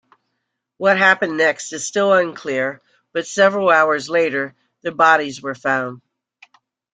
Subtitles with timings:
[0.77, 2.81] What happened next is still unclear,
[3.13, 6.01] but several hours later, their bodies were found.